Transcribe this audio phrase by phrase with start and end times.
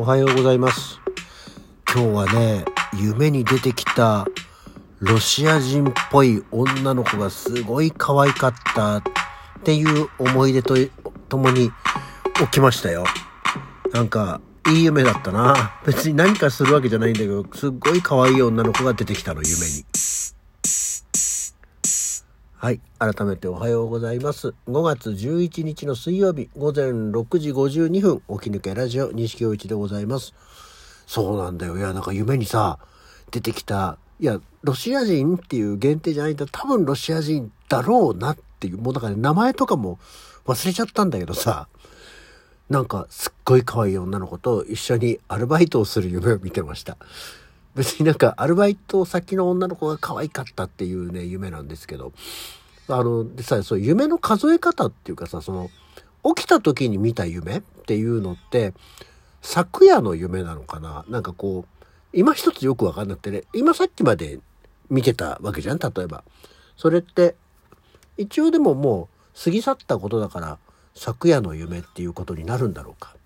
[0.00, 0.98] おはようございます。
[1.92, 2.64] 今日はね、
[2.98, 4.26] 夢に出てきた
[4.98, 9.02] ロシア人っぽい女の子がすごい可愛かったっ
[9.62, 10.74] ていう思い出と
[11.28, 11.70] ともに
[12.38, 13.04] 起きましたよ。
[13.92, 15.78] なんか、いい夢だったな。
[15.84, 19.84] 別に何かするわけじゃないんだけど、すっごい可愛い女の子が出てきたの、夢に。
[22.62, 22.80] はい。
[22.98, 24.48] 改めておはようございます。
[24.68, 30.34] 5月11日の水曜日午前6時52分、起き抜けラジオ西京一でございます。
[31.06, 31.78] そうなんだよ。
[31.78, 32.78] いや、なんか夢にさ、
[33.30, 36.44] 出てきた、いや、ロシア人っていう限定じゃないんだ。
[36.52, 39.98] 多分ロシア人だろうなっていう、もうだか、ね、名前とかも
[40.44, 41.66] 忘れちゃったんだけどさ、
[42.68, 46.98] なんかすっごい可愛い女の子と一緒にアルバイトをする夢を見てました。
[47.80, 52.12] 別になんかアルバイト先の女の子が可愛かったっていうね、夢なんですけど、
[52.88, 55.70] あの、でさ、そう夢の数え方っていうかさ、その、
[56.36, 58.74] 起きた時に見た夢っていうのって、
[59.40, 61.06] 昨夜の夢なのかな？
[61.08, 64.40] なんかこう、今一つよくわかんなくてね、今さっきまで
[64.90, 65.78] 見てたわけじゃん？
[65.78, 66.22] 例えば。
[66.76, 67.34] それって、
[68.18, 70.58] 一応でももう過ぎ去ったことだから、
[70.94, 73.16] 昨夜の夢っていうことになるんだろうか？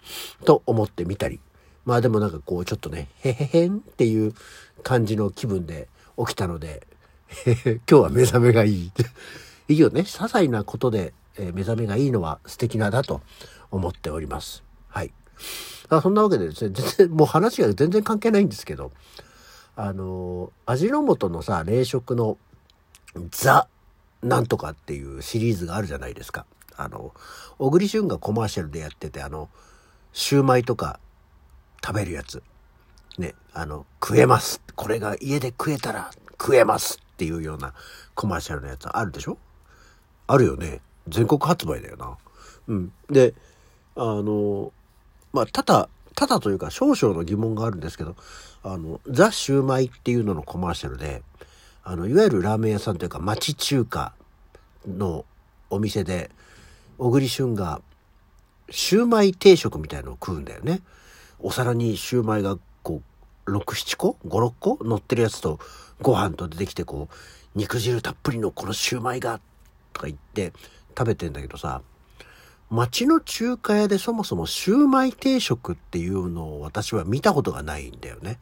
[0.44, 1.40] と思ってみたり。
[1.84, 4.34] まあでもなんかこうちょっとね、へへへんっていう
[4.82, 6.86] 感じの気分で起きたので、
[7.88, 8.92] 今日は目覚めがいい。
[9.68, 10.02] いいよね。
[10.02, 13.22] 些細なことで、目覚めがいいのは素敵なだと
[13.70, 14.62] 思っております。
[14.88, 15.12] はい。
[15.88, 18.92] あそんなわけでですね、全然、もう話が全然関係ないんですけど、
[19.76, 22.38] あの味の素のさ、冷食の
[23.30, 23.68] ザ・
[24.22, 26.46] なんとかっていうシリーズがあるじゃないですか。
[26.76, 27.12] あの、
[27.58, 29.48] 小栗旬がコマーシャルでやってて、あの、
[30.12, 31.00] シューマイとか
[31.84, 32.42] 食べるやつ。
[33.18, 34.62] ね、あの、食えます。
[34.74, 37.74] これが家で食えたら食えますっていうような
[38.14, 39.38] コマーシャルのやつあるでしょ？
[40.26, 40.80] あるよね。
[41.08, 42.16] 全国発売だよな。
[42.68, 42.92] うん。
[43.10, 43.34] で、
[43.96, 44.72] あの、
[45.32, 48.16] まあ、ただ、ただというか少々の疑問があるんですけど、
[48.62, 51.22] あの、ザ・シューマイっていうののコマーシャルで、
[51.82, 54.14] あの、いわゆるラーメン屋さんというか町中華
[54.88, 55.26] の
[55.70, 56.30] お店で、
[56.98, 57.82] 小栗旬が
[58.70, 60.80] シューマイ定食みたいのを食うんだよね。
[61.38, 63.02] お皿にシューマイがこ
[63.46, 64.78] う、6、7個 ?5、6個？
[64.84, 65.58] 乗ってるやつと
[66.00, 67.14] ご飯と出てきてこう、
[67.58, 69.40] 肉汁たっぷりのこのシューマイが、
[69.92, 70.52] とか言って
[70.96, 71.82] 食べてんだけどさ、
[72.70, 78.38] 町の中華屋でそもそもシューマイ定食っていうのを私は見たことがないんだよね。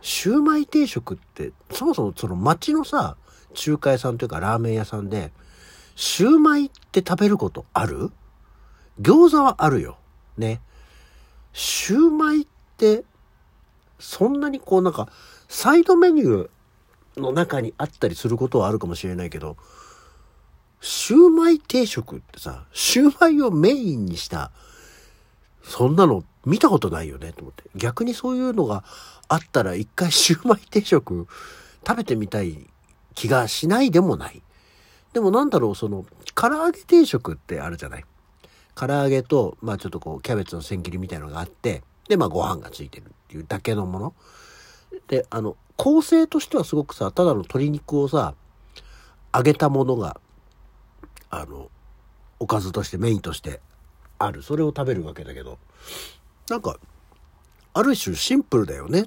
[0.00, 3.16] シューマイ定食って、そもそもその町のさ、
[3.54, 5.32] 中華屋さんというかラーメン屋さんで、
[5.94, 8.10] シューマイって食べることある？
[9.00, 9.98] 餃子はあるよ。
[10.36, 10.60] ね。
[11.52, 13.04] シューマイって、
[13.98, 15.08] そんなにこうなんか、
[15.48, 19.56] サイドメニューの中にあったりすることはあるかもしれないけど、
[20.80, 24.52] シューマイ定食ってさ、シューマイをメインにした、
[25.64, 27.64] そんなの見たことないよねと思って。
[27.74, 28.84] 逆にそういうのが
[29.28, 31.26] あったら一回 シューマイ定食
[31.86, 32.70] 食べてみたい
[33.14, 34.42] 気がしないでもない。
[35.12, 38.04] でもなんだろう、その、唐揚げ定食ってあるじゃない？
[38.78, 44.14] 唐揚げと、まあちょっとこう、キャベツの千切りみたいのがあって、で、まあご飯がついてるっていうだけのもの。
[45.08, 48.34] で、あの、構成としてはすごくさ、ただの鶏肉をさ、
[49.34, 50.20] 揚げたものが、
[51.28, 51.70] あの、
[52.38, 53.60] おかずとしてメインとして
[54.18, 54.42] ある。
[54.42, 55.58] それを食べるわけだけど、
[56.48, 56.78] なんか、
[57.74, 59.06] ある種シンプルだよね、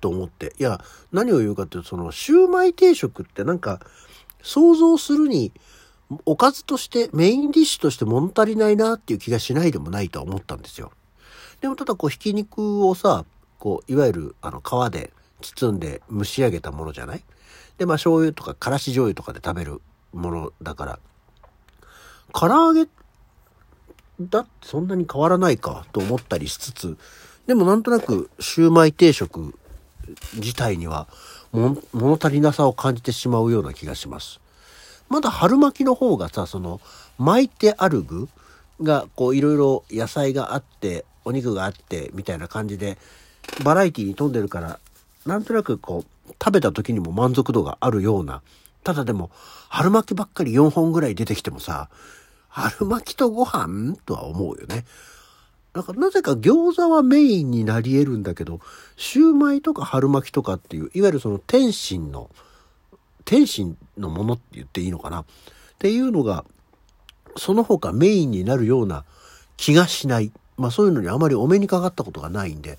[0.00, 0.54] と思って。
[0.58, 3.80] いや、何を言うかっていうと、その、シューマイ定食ってなんか、
[4.42, 5.52] 想像するに、
[6.24, 10.92] おかずとして、メインディッシュとして物足りないなっていう気がしないでもないとは思ったんですよ。
[11.60, 13.24] でもただこう、ひき肉をさ、
[13.58, 17.24] こう、いわゆる、あの、皮で包んで蒸し上げたものじゃない？
[17.78, 19.80] で、まあ、醤油とか、からし醤油とかで食べる
[20.12, 20.98] ものだから、
[22.32, 22.88] 唐揚げ
[24.20, 26.96] だってそんなに変わらないかと思ったりしつつ、
[27.46, 29.54] でもなんとなくシューマイ定食
[30.34, 31.06] 自体には
[31.52, 34.40] 物足りなさを感じてしまうような気がします。
[35.08, 36.80] まだ春巻きの方がさ、その
[37.18, 38.28] 巻いてある具
[38.82, 42.98] がこういろいろ野菜があって、お肉があってみたいな感じで
[43.64, 44.78] バラエティに富んでるから、
[45.24, 48.42] なんとなくこう食べた時にも満足度があるような。
[48.84, 49.30] ただでも
[49.68, 51.88] 春巻きばっかり4本ぐらい出てきてもさ、
[52.48, 54.84] 春巻きとご飯とは思うよね。
[55.74, 58.60] なんかなぜか餃子はメインになり得るんだけど、
[58.96, 62.30] シューマイとか春巻きとかっていう、いわゆるその天津の、
[63.26, 65.20] 天津のものって言っていいのかな？
[65.20, 65.24] っ
[65.78, 66.46] ていうのが、
[67.36, 69.04] その他メインになるような
[69.58, 70.32] 気がしない。
[70.56, 72.78] まあそういうのにあまりお目にかかったことがないんで、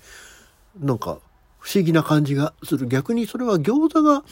[0.80, 1.18] なんか
[1.60, 2.88] 不思議な感じがする。
[2.88, 4.24] 逆にそれは餃子が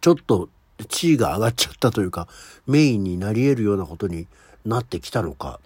[0.00, 0.48] ちょっと
[0.88, 2.26] 地位が上がっちゃったというか、
[2.66, 4.26] メインになり得るようなことに
[4.64, 5.60] なってきたのか、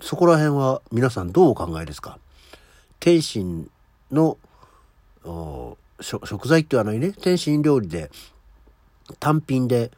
[0.00, 2.18] そこら辺は皆さんどうお考えですか？
[3.00, 3.70] 天津
[4.12, 4.36] の
[6.00, 8.10] 食材って言わないね天津料理で
[9.18, 9.90] 単品で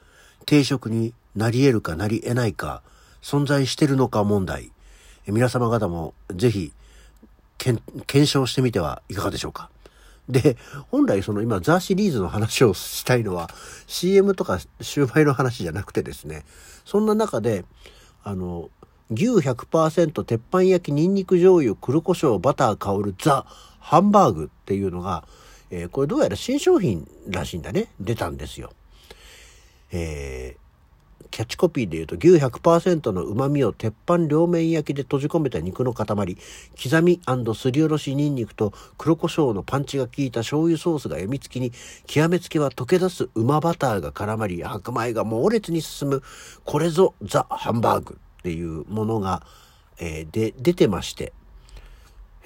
[0.47, 2.83] 定食になり得るかなり得ないか
[3.23, 4.71] 存在してるのか問題。
[5.27, 6.73] 皆様方もぜひ
[7.59, 9.71] 検証してみてはいかがでしょうか。
[10.29, 10.57] で、
[10.91, 13.51] 本来その今ザ・シリーズの話をしたいのは
[13.87, 16.45] CM とかシューマイの話じゃなくてですね、
[16.85, 17.65] そんな中で、
[18.25, 18.71] あの、
[19.11, 23.47] 牛100%鉄板焼きニンニク醤油黒胡椒バター香るザ・
[23.81, 25.25] ハンバーグっていうのが、
[25.71, 27.89] えー、これどうやら新商品らしいんだね。
[28.01, 28.73] 出たんですよ。
[29.91, 30.69] えー、
[31.31, 37.21] キャッチコピーで言うと牛100%の旨味を鉄板両面焼きで閉じ込めた肉の塊刻み
[37.55, 41.73] すりおろしニンニクと黒胡椒のパンチが効いた醤油ソースがやみつきに
[42.07, 46.23] 極めつきは溶け出す馬バターが絡まり白米が猛烈に進む
[46.65, 49.43] これぞザ・ハンバーグっていうものが、
[49.99, 51.33] えー、で出てまして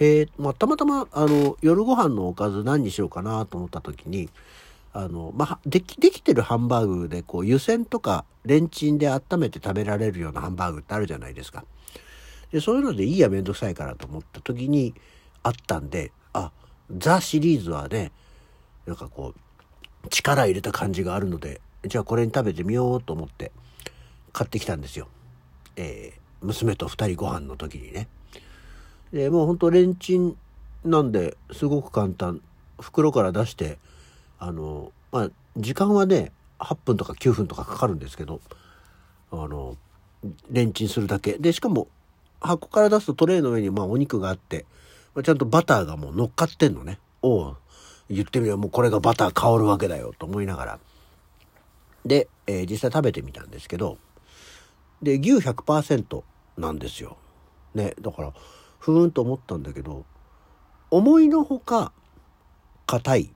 [0.04, 4.28] えー、まあ、たまたまあの夜ご飯のおかず何にしようかなと思った時に
[4.92, 11.64] あの、まあ、でき、できてるハンバーグで、こう、湯煎とか、レンチンで温めて食べられるようなハンバーグってあるじゃないですか。
[12.50, 14.92] で、そういうのでいいや、めんどくさいからと思った時に
[15.44, 16.50] あったんで、あ、
[16.94, 18.12] ザシリーズはね、
[18.84, 19.34] なんかこ
[20.04, 23.52] う、力入れた感じがあるので、じゃあこれに食べてみようと思って
[24.32, 25.08] 買ってきたんですよ。
[25.76, 28.08] えー、娘と二人ご飯の時にね。
[29.12, 30.36] で、もうほんとレンチン
[30.84, 32.40] なんで、すごく簡単。
[32.80, 33.78] 袋から出して、
[34.44, 38.40] あのまあ時間はね8分とか9分とかかかるんですけど
[39.30, 39.76] あの
[40.50, 41.38] レンチンするだけ。
[41.38, 41.86] でしかも
[42.40, 44.66] 箱から出すとトレーの上にまあお肉があって、
[45.14, 46.98] まあ、ちゃんとバターがもう乗っかってんのね。
[47.22, 47.56] おお
[48.10, 50.78] 言ってみればもうこれがバター香るわけだよと思いながら。
[52.04, 53.96] で、えー、実際食べてみたんですけど
[55.02, 56.22] で牛100%
[56.58, 57.16] なんですよ。
[57.76, 58.32] ねだから
[58.82, 60.04] ふーんと思ったんだけど
[60.90, 61.92] 思いのほか
[62.86, 63.28] 硬いっ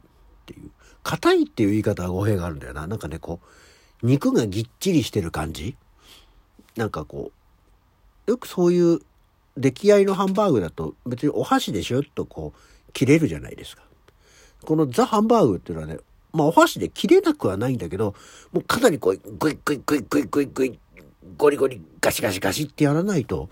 [0.45, 0.71] ていう
[1.07, 2.89] 硬いっていう言い方は語弊があるんだよな。
[2.89, 3.39] なんかね、こ
[4.03, 5.77] う、肉がぎっちりしてる感じ
[6.75, 7.31] なんかこ
[8.27, 8.99] う、よくそういう
[9.57, 13.85] 出来合いのハンバーグだと別にお箸でシュッとこう切れるじゃないですか。
[14.65, 16.01] このザ・ハンバーグっていうのはね、
[16.33, 18.17] まあお箸で切れなくはないんだけど、
[18.53, 20.79] もうかなりこう、グイグイグイグイグイグイ、
[21.37, 23.49] ゴリゴリガシガシガシってやらないと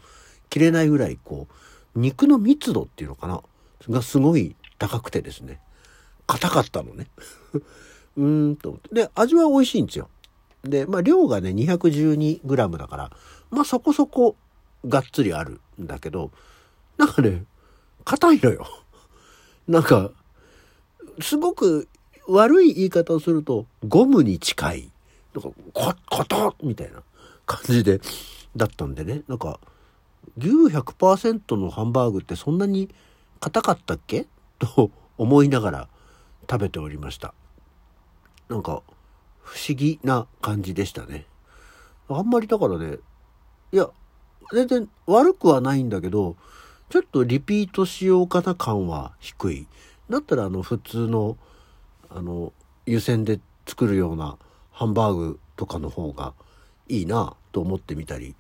[0.51, 1.55] 切れないぐらいこう、
[1.95, 3.43] 肉の密度っていうのかな？
[3.89, 5.61] がすごい高くてですね。
[6.27, 7.07] 硬かったのね。
[8.17, 8.95] うーんと思って。
[8.95, 10.09] で、味は美味しいんですよ。
[10.63, 13.13] で、まあ量がね、212g だから、
[13.51, 14.37] まあそこそこ
[14.87, 16.31] がっつりあるんだけど、
[16.97, 17.45] なんかね、
[18.05, 18.67] 硬いのよ。
[19.69, 20.11] なんか、
[21.21, 21.89] すごく
[22.27, 24.91] 悪い言い方をすると、ゴムに近い。
[25.35, 27.03] なんか、硬っみたいな
[27.47, 28.01] 感じで、
[28.57, 29.23] だったんでね。
[29.29, 29.59] なんか、
[30.37, 32.89] 牛100%のハンバーグってそんなに
[33.41, 34.27] 硬かったっけ？
[34.59, 35.89] と思いながら
[36.51, 37.35] 食べておりました。
[38.49, 38.83] なんか
[39.43, 41.27] 不思議な感じでしたね。
[42.09, 42.99] あんまりだからね
[43.73, 43.89] いや
[44.53, 46.37] 全然悪くはないんだけど
[46.91, 49.67] ちょっとリピートしようかな感は低い。
[50.11, 51.39] だったらあの普通の
[52.11, 52.53] あの
[52.87, 54.37] 湯煎で作るような
[54.71, 56.35] ハンバーグとかの方が
[56.89, 58.35] いいなと思ってみたり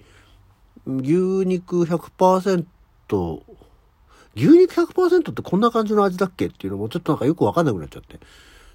[0.86, 2.64] 牛肉100%
[4.36, 8.18] 牛肉100%ってこんな感じの味だっけっていうのもちょっとなんかよくわかんなくなっちゃって。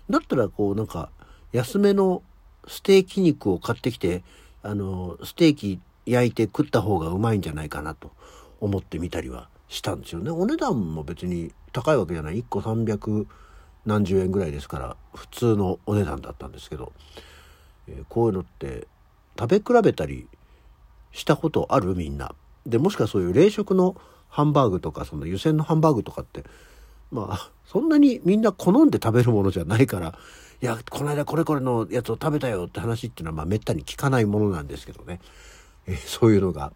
[0.10, 1.10] だったらこうなんか
[1.52, 2.24] 安めの
[2.68, 4.24] ステーキ肉を買ってきて、
[4.64, 8.12] あの、ステーキ焼いて食った方がうまいんじゃないかなと
[8.60, 10.32] 思ってみたりはしたんですよね。
[10.32, 12.40] お値段も別に高いわけじゃない。
[12.40, 13.26] 1個300
[13.86, 16.92] 何十円ぐらいですから普通のお値段だったんですけど、
[17.88, 18.88] えー、こういうのって
[19.38, 20.28] 食べ比べたり
[21.12, 21.96] したことある？
[21.96, 22.34] みんな。
[22.66, 23.96] で、もしかそういう冷食の
[24.28, 26.44] ハンバーグとかその湯煎のハンバーグとかって
[27.12, 30.14] まあそんなにみんな好んで食べるものじゃないから
[30.62, 35.20] いやこの間これこれのやつを食べたよって話っていうのはまあめったに聞かないものなんですけどね、
[35.88, 36.72] え、そういうのが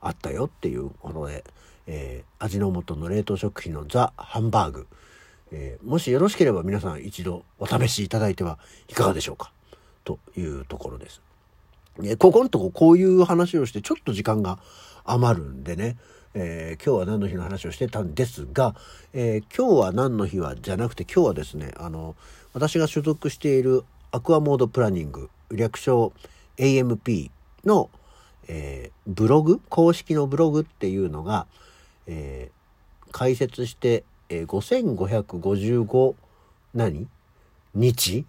[0.00, 1.44] あったよっていうもので、
[1.86, 4.86] えー、味の素の冷凍食品のザ・ハンバーグ、
[5.52, 8.58] えー、もしよろしければ皆さん一度お試しいただいては
[8.88, 9.52] いかがでしょうか？
[10.04, 11.20] というところです。
[12.18, 14.58] ここのとここういう話をしてちょっと時間が
[15.04, 15.96] 余るんでね。
[16.34, 18.76] えー、今日は何の日の話をしてたんですが、
[19.12, 22.16] えー、今日は何の日はじゃなくて今日はですねあの
[22.52, 26.12] 私が所属しているアクアモードプランニング略称
[26.58, 27.30] AMP
[27.64, 27.90] の、
[28.46, 31.46] えー、ブログ公式のブログっていうのが、
[32.06, 36.14] えー、開設して、え、5555
[36.74, 37.08] 何？
[37.74, 38.24] 日？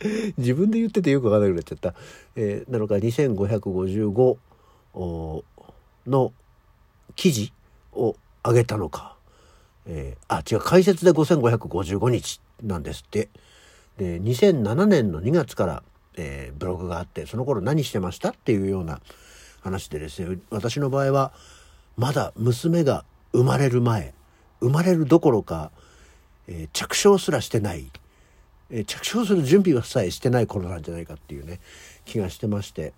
[0.38, 1.94] 自分で言っててよくわかんなくなっちゃった。
[2.36, 4.36] えー、なのか2555
[6.06, 6.32] の
[7.16, 7.52] 記事
[7.92, 9.16] を上げたのか、
[9.86, 13.28] えー、あ、違う、開設で5555日なんですって。
[13.98, 15.82] で、2007年の2月から、
[16.16, 19.00] えー、ブログがあって、その頃何してましたっていうような
[19.60, 21.32] 話でですね、私の場合は、
[21.96, 24.14] まだ娘が生まれる前、
[24.60, 25.70] 生まれるどころか、
[26.48, 27.90] えー、着床すらしてない、
[28.70, 31.60] えー、着床する準備さえしてない頃なんじゃないかっていうね、
[32.04, 32.92] 気がしてまして、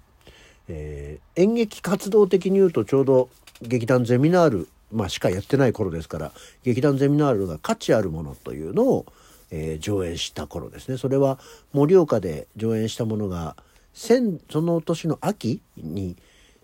[0.68, 3.28] えー、演劇活動的に言うとちょうど
[3.60, 9.06] 劇団ゼミナール、まあ、しかやってない頃ですから劇団ゼミナールが価値あるものというのを、
[9.50, 10.98] えー、上演した頃ですね。
[10.98, 11.38] それは
[11.72, 13.56] 盛岡で上演したものが
[13.94, 16.16] その年の秋に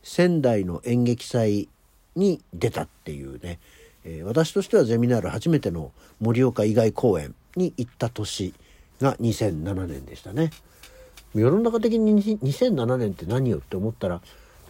[0.03, 1.69] 仙台の演劇祭
[2.17, 3.59] に出たっていうね、
[4.05, 8.55] えー、私としてはゼミナール初めての盛岡以外公演に行った年。
[9.01, 10.51] が2007年でしたね。
[11.35, 14.21] 世の中的に2007年って何よって思ったら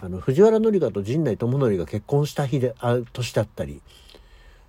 [0.01, 3.81] あの藤原紀香と陣内智則が結婚した日であ年だったり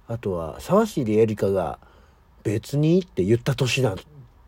[0.08, 1.80] あとは沢尻エリカが
[2.44, 3.98] 別にって言った年なん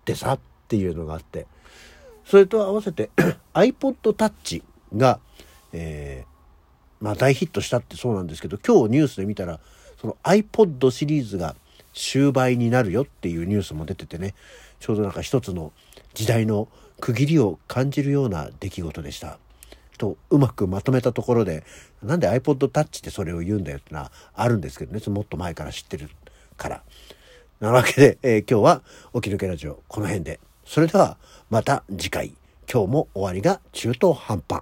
[0.06, 1.48] てさっていうのがあって
[2.25, 3.10] それと合わせて
[3.53, 4.63] iPod Touch
[4.96, 5.20] が、
[5.74, 9.60] えー、まあ大ヒットしたってそうなんですけど今日ニュースで見たら
[10.00, 11.56] その iPod シリーズが
[11.93, 14.33] 終売になるよっていうニュースも出ててね
[14.79, 15.71] ちょうどなんか一つの
[16.13, 16.67] 時代の
[17.00, 19.39] 区切りを感じるような出来事でした。
[19.98, 21.63] とうまくまとめたところで
[22.01, 26.10] なんで iPod Touch ってそれを言うんだよってのはあるんですけどねもっと前から知ってる
[26.57, 26.83] から。
[27.60, 28.81] なわけで、えー、今日は
[29.13, 30.39] 起き抜けラジオこの辺で。
[30.65, 31.17] それでは
[31.50, 32.33] また次回。
[32.71, 34.62] 今日も終わりが中途半端。